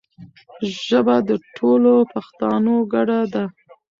[0.85, 3.43] ژبه د ټولو پښتانو ګډه ده.